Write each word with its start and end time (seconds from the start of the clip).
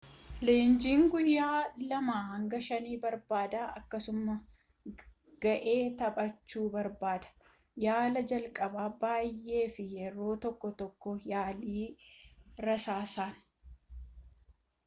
leenjiin 0.47 1.01
guyyaa 1.15 1.57
2-5 1.81 2.95
barbaada 3.03 3.59
akkasuma 3.81 4.37
ga'ee 5.45 5.75
taphachuu 6.01 6.63
barbaada 6.77 7.53
yaalaa 7.85 8.25
jalqaba 8.33 8.87
baay'ee 9.05 9.63
fi 9.77 9.87
yeroo 10.01 10.33
tokko 10.49 10.73
tokkoo 10.83 11.17
yaalii 11.35 11.87
rasaasaas 12.69 13.41